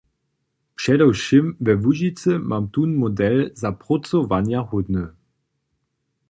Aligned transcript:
Předewšěm 0.77 1.45
we 1.65 1.73
Łužicy 1.83 2.31
mam 2.49 2.65
tón 2.73 2.89
model 3.03 3.35
za 3.61 3.71
prócowanjahódny. 3.81 5.05